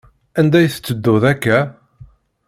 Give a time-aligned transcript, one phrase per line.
[0.39, 1.59] Anda i tettedduḍ akka?